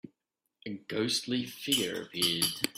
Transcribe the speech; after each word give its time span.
A 0.65 0.73
ghostly 0.87 1.45
figure 1.45 2.01
appeared. 2.01 2.45